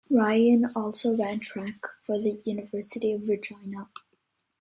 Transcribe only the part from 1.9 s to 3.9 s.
for the University of Regina.